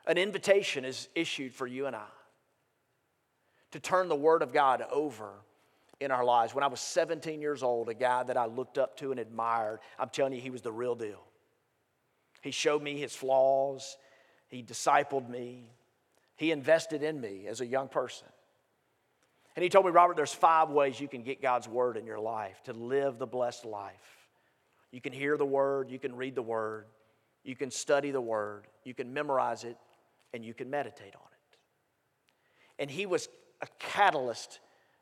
[0.07, 2.07] an invitation is issued for you and I
[3.71, 5.31] to turn the Word of God over
[5.99, 6.53] in our lives.
[6.53, 9.79] When I was 17 years old, a guy that I looked up to and admired,
[9.97, 11.23] I'm telling you, he was the real deal.
[12.41, 13.97] He showed me his flaws,
[14.47, 15.71] he discipled me,
[16.35, 18.27] he invested in me as a young person.
[19.55, 22.19] And he told me, Robert, there's five ways you can get God's Word in your
[22.19, 24.27] life to live the blessed life.
[24.91, 26.85] You can hear the Word, you can read the Word,
[27.43, 29.77] you can study the Word, you can memorize it,
[30.31, 31.57] and you can meditate on it.
[32.77, 33.27] And he was
[33.61, 34.59] a catalyst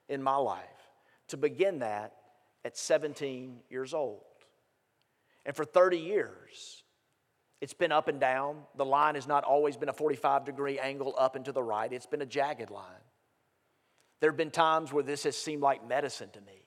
[0.08, 0.64] in my life
[1.30, 2.14] to begin that
[2.64, 4.22] at 17 years old.
[5.46, 6.84] And for 30 years,
[7.62, 8.58] it's been up and down.
[8.76, 11.92] The line has not always been a 45 degree angle up and to the right,
[11.92, 12.86] it's been a jagged line.
[14.22, 16.66] There have been times where this has seemed like medicine to me.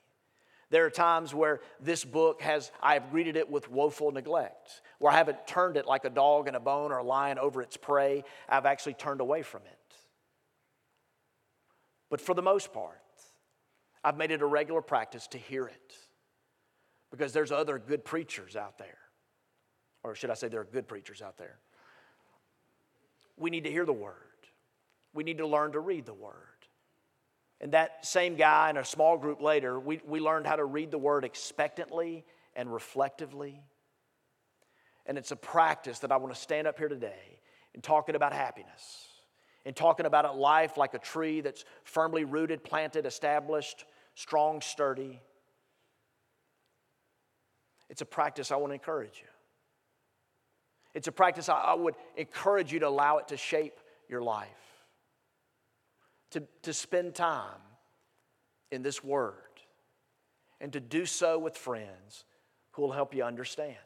[0.71, 5.11] There are times where this book has, I have greeted it with woeful neglect, where
[5.11, 7.75] I haven't turned it like a dog and a bone or a lion over its
[7.75, 8.23] prey.
[8.47, 9.95] I've actually turned away from it.
[12.11, 13.01] But for the most part,
[14.03, 15.95] I've made it a regular practice to hear it
[17.11, 18.97] because there's other good preachers out there.
[20.03, 21.57] Or should I say, there are good preachers out there.
[23.37, 24.13] We need to hear the word,
[25.13, 26.35] we need to learn to read the word.
[27.61, 30.91] And that same guy in a small group later, we, we learned how to read
[30.91, 32.23] the word expectantly
[32.55, 33.61] and reflectively.
[35.05, 37.41] And it's a practice that I want to stand up here today
[37.73, 39.07] and talking about happiness
[39.65, 43.83] and talking about a life like a tree that's firmly rooted, planted, established,
[44.19, 45.21] strong, sturdy.
[47.89, 49.29] It's a practice I want to encourage you.
[50.93, 54.49] It's a practice I, I would encourage you to allow it to shape your life
[56.31, 57.61] to, to spend time
[58.71, 59.33] in this word
[60.59, 62.25] and to do so with friends
[62.71, 63.77] who will help you understand,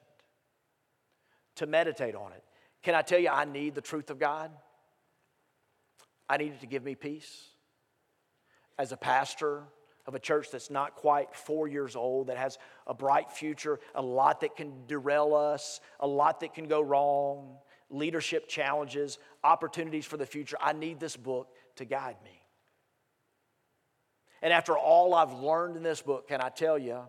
[1.57, 2.43] to meditate on it.
[2.81, 4.49] Can I tell you, I need the truth of God?
[6.27, 7.49] I need it to give me peace.
[8.79, 9.63] As a pastor,
[10.05, 14.01] of a church that's not quite four years old, that has a bright future, a
[14.01, 17.57] lot that can derail us, a lot that can go wrong,
[17.89, 20.57] leadership challenges, opportunities for the future.
[20.59, 22.41] I need this book to guide me.
[24.41, 26.99] And after all I've learned in this book, can I tell you,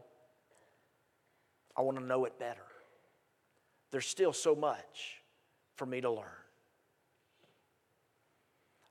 [1.77, 2.63] I want to know it better.
[3.91, 5.23] There's still so much
[5.77, 6.44] for me to learn.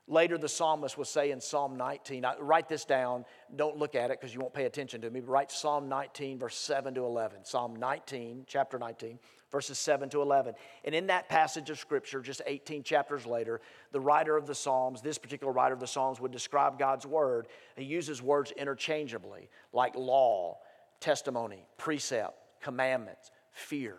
[0.06, 3.24] Later, the psalmist will say in Psalm 19, I, write this down.
[3.56, 5.20] Don't look at it because you won't pay attention to me.
[5.20, 7.38] Write Psalm 19, verse 7 to 11.
[7.44, 9.18] Psalm 19, chapter 19,
[9.50, 10.54] verses 7 to 11.
[10.84, 15.00] And in that passage of Scripture, just 18 chapters later, the writer of the Psalms,
[15.00, 17.48] this particular writer of the Psalms, would describe God's Word.
[17.74, 20.58] He uses words interchangeably, like law,
[21.00, 23.96] testimony, precept, commandments, fear.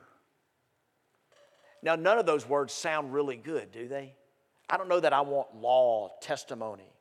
[1.81, 4.13] Now, none of those words sound really good, do they?
[4.69, 6.91] I don't know that I want law, testimony,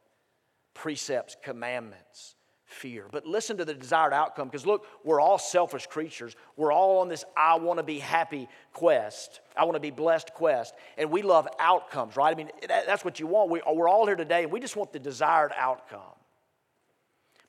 [0.74, 2.34] precepts, commandments,
[2.64, 3.06] fear.
[3.10, 6.36] But listen to the desired outcome because look, we're all selfish creatures.
[6.56, 9.40] We're all on this I want to be happy quest.
[9.56, 10.74] I want to be blessed quest.
[10.98, 12.32] And we love outcomes, right?
[12.32, 13.50] I mean, that's what you want.
[13.50, 16.00] We, we're all here today and we just want the desired outcome.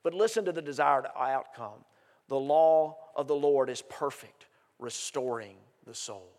[0.03, 1.83] But listen to the desired outcome.
[2.27, 4.45] The law of the Lord is perfect,
[4.79, 6.34] restoring the soul.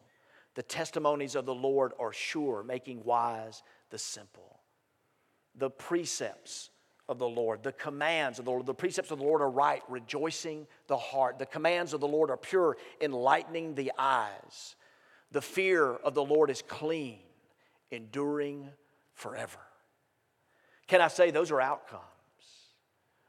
[0.56, 4.60] The testimonies of the Lord are sure, making wise the simple.
[5.54, 6.70] The precepts
[7.08, 9.82] of the Lord, the commands of the Lord, the precepts of the Lord are right,
[9.86, 11.38] rejoicing the heart.
[11.38, 14.76] The commands of the Lord are pure, enlightening the eyes.
[15.30, 17.18] The fear of the Lord is clean,
[17.90, 18.70] enduring
[19.12, 19.58] forever.
[20.86, 22.02] Can I say those are outcomes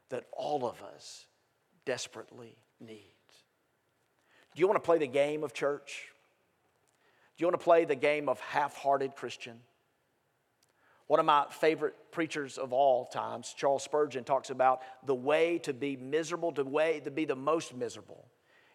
[0.08, 1.26] that all of us
[1.84, 3.12] desperately need?
[4.54, 6.08] Do you want to play the game of church?
[7.38, 9.60] Do you want to play the game of half hearted Christian?
[11.06, 15.72] One of my favorite preachers of all times, Charles Spurgeon, talks about the way to
[15.72, 18.26] be miserable, the way to be the most miserable,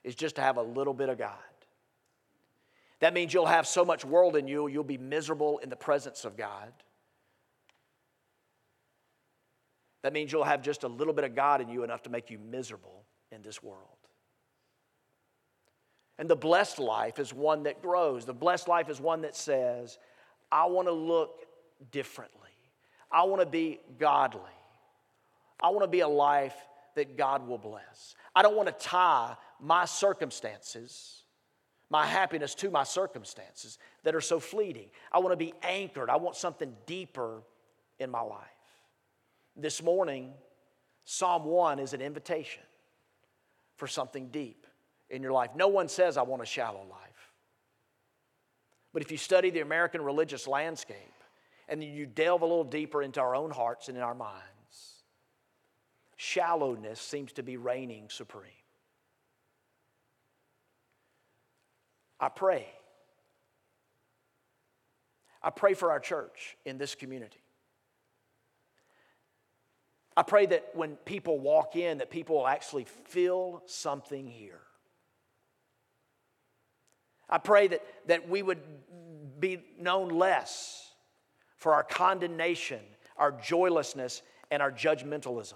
[0.06, 1.38] is just to have a little bit of God.
[3.02, 6.24] That means you'll have so much world in you, you'll be miserable in the presence
[6.24, 6.72] of God.
[10.04, 12.30] That means you'll have just a little bit of God in you enough to make
[12.30, 14.03] you miserable in this world.
[16.20, 18.26] And the blessed life is one that grows.
[18.26, 19.98] The blessed life is one that says,
[20.52, 21.46] I want to look
[21.92, 22.40] differently.
[23.12, 24.42] I want to be godly.
[25.62, 26.56] I want to be a life
[26.96, 28.16] that God will bless.
[28.36, 31.24] I don't want to tie my circumstances,
[31.90, 34.90] my happiness to my circumstances that are so fleeting.
[35.12, 36.10] I want to be anchored.
[36.10, 37.42] I want something deeper
[38.00, 38.40] in my life.
[39.56, 40.34] This morning,
[41.06, 42.64] Psalm 1 is an invitation
[43.78, 44.63] for something deep
[45.14, 45.52] in your life.
[45.56, 47.32] No one says, I want a shallow life.
[48.92, 50.98] But if you study the American religious landscape
[51.70, 55.04] and you delve a little deeper into our own hearts and in our minds,
[56.18, 58.52] shallowness seems to be reigning supreme.
[62.20, 62.68] I pray.
[65.42, 67.42] I pray for our church in this community.
[70.16, 74.62] I pray that when people walk in that people will actually feel something here.
[77.34, 78.60] I pray that, that we would
[79.40, 80.92] be known less
[81.58, 82.80] for our condemnation,
[83.18, 84.22] our joylessness,
[84.52, 85.56] and our judgmentalism.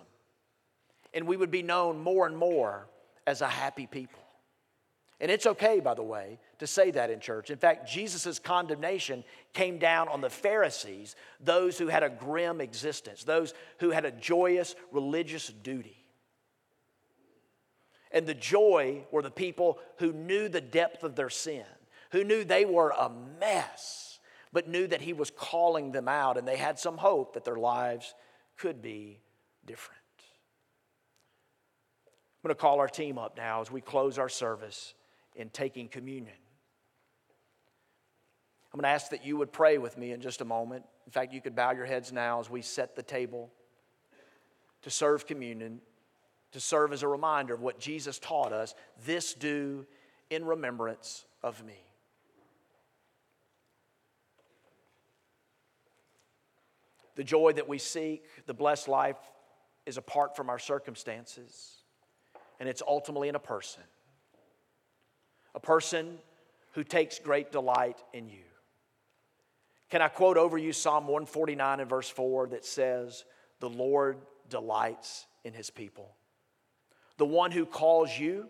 [1.13, 2.87] And we would be known more and more
[3.27, 4.23] as a happy people.
[5.19, 7.51] And it's okay, by the way, to say that in church.
[7.51, 9.23] In fact, Jesus' condemnation
[9.53, 14.11] came down on the Pharisees, those who had a grim existence, those who had a
[14.11, 15.96] joyous religious duty.
[18.11, 21.65] And the joy were the people who knew the depth of their sin,
[22.11, 24.19] who knew they were a mess,
[24.53, 27.57] but knew that He was calling them out, and they had some hope that their
[27.57, 28.13] lives
[28.57, 29.19] could be
[29.65, 29.97] different.
[32.43, 34.93] I'm going to call our team up now as we close our service
[35.35, 36.35] in taking communion.
[38.73, 40.85] I'm going to ask that you would pray with me in just a moment.
[41.05, 43.51] In fact, you could bow your heads now as we set the table
[44.83, 45.81] to serve communion
[46.51, 48.73] to serve as a reminder of what Jesus taught us
[49.05, 49.85] this do
[50.29, 51.79] in remembrance of me.
[57.15, 59.17] The joy that we seek, the blessed life,
[59.85, 61.77] is apart from our circumstances,
[62.59, 63.83] and it's ultimately in a person.
[65.55, 66.19] A person
[66.73, 68.43] who takes great delight in you.
[69.89, 73.23] Can I quote over you Psalm 149 and verse 4 that says,
[73.61, 74.17] The Lord
[74.49, 76.16] delights in his people?
[77.17, 78.47] the one who calls you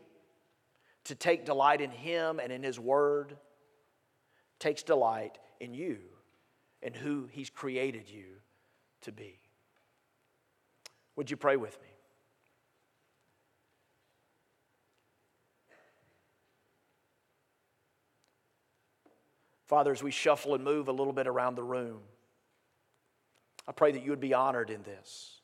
[1.06, 3.38] to take delight in him and in his word,
[4.60, 6.00] takes delight in you
[6.84, 8.26] and who he's created you
[9.02, 9.40] to be.
[11.16, 11.88] Would you pray with me?
[19.68, 22.00] Father, as we shuffle and move a little bit around the room,
[23.68, 25.37] I pray that you would be honored in this.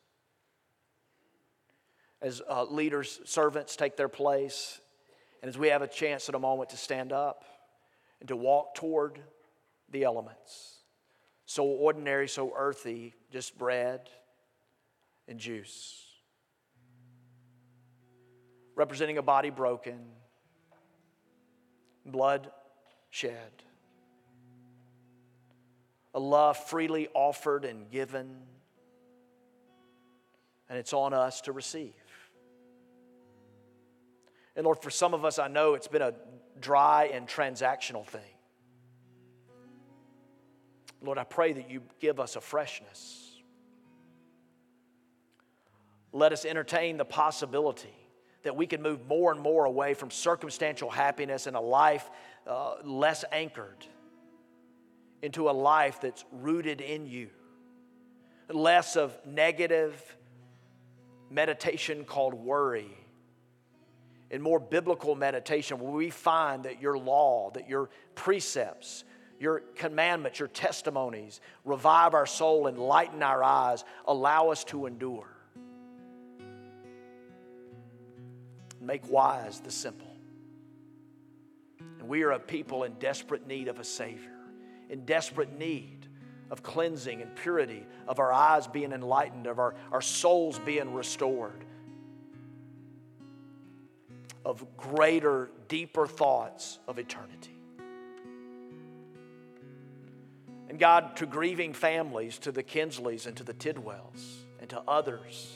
[2.23, 4.81] As uh, leaders, servants take their place,
[5.41, 7.43] and as we have a chance at a moment to stand up
[8.19, 9.19] and to walk toward
[9.91, 10.79] the elements,
[11.45, 14.09] so ordinary, so earthy, just bread
[15.27, 16.01] and juice.
[18.75, 19.99] Representing a body broken,
[22.05, 22.49] blood
[23.11, 23.51] shed
[26.13, 28.35] a love freely offered and given,
[30.69, 31.93] and it's on us to receive.
[34.55, 36.13] And Lord, for some of us, I know it's been a
[36.59, 38.21] dry and transactional thing.
[41.01, 43.41] Lord, I pray that you give us a freshness.
[46.11, 47.93] Let us entertain the possibility
[48.43, 52.09] that we can move more and more away from circumstantial happiness and a life
[52.45, 53.85] uh, less anchored
[55.21, 57.29] into a life that's rooted in you.
[58.49, 60.17] Less of negative
[61.29, 62.91] meditation called worry,
[64.33, 69.05] and more biblical meditation where we find that your law, that your precepts,
[69.39, 75.29] your commandments, your testimonies revive our soul, enlighten our eyes, allow us to endure.
[78.81, 80.17] Make wise the simple.
[81.99, 84.33] And we are a people in desperate need of a Savior
[84.89, 86.07] in desperate need
[86.51, 91.65] of cleansing and purity, of our eyes being enlightened, of our, our souls being restored,
[94.45, 97.57] of greater, deeper thoughts of eternity.
[100.69, 105.51] And God, to grieving families, to the Kinsleys and to the Tidwells and to others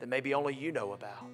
[0.00, 1.28] that maybe only you know about.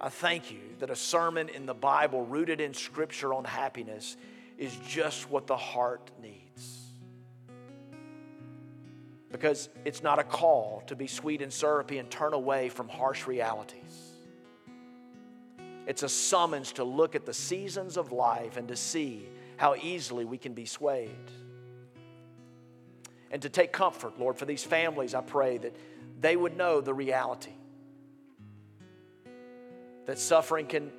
[0.00, 4.16] I thank you that a sermon in the Bible rooted in Scripture on happiness
[4.58, 6.85] is just what the heart needs.
[9.30, 13.26] Because it's not a call to be sweet and syrupy and turn away from harsh
[13.26, 14.12] realities.
[15.86, 20.24] It's a summons to look at the seasons of life and to see how easily
[20.24, 21.10] we can be swayed.
[23.30, 25.76] And to take comfort, Lord, for these families, I pray that
[26.20, 27.52] they would know the reality
[30.06, 30.90] that suffering can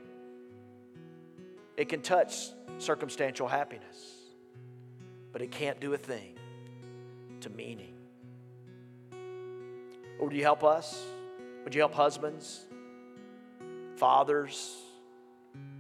[1.76, 4.18] it can touch circumstantial happiness
[5.32, 6.38] but it can't do a thing
[7.42, 7.94] to meaning
[10.20, 11.04] would you help us
[11.64, 12.66] would you help husbands
[13.96, 14.76] fathers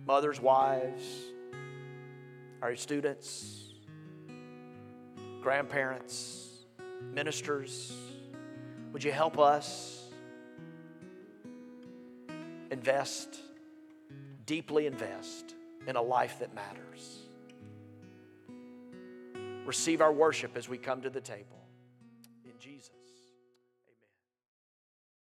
[0.05, 1.03] mothers wives
[2.61, 3.73] our students
[5.41, 6.49] grandparents
[7.13, 7.93] ministers
[8.93, 10.07] would you help us
[12.71, 13.39] invest,
[14.45, 15.55] deeply invest
[15.87, 17.19] in a life that matters.
[19.65, 21.56] Receive our worship as we come to the table.